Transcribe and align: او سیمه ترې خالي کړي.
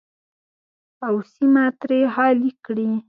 او 1.05 1.15
سیمه 1.33 1.65
ترې 1.79 1.99
خالي 2.13 2.51
کړي. 2.65 2.91